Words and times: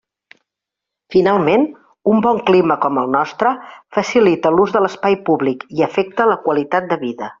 Finalment, 1.15 1.65
un 2.13 2.23
bon 2.27 2.41
clima 2.47 2.77
com 2.85 2.97
el 3.01 3.11
nostre 3.17 3.51
facilita 3.99 4.53
l'ús 4.57 4.75
de 4.77 4.83
l'espai 4.87 5.19
públic 5.29 5.67
i 5.81 5.87
afecta 5.91 6.29
la 6.33 6.39
qualitat 6.49 6.91
de 6.95 6.99
vida. 7.05 7.29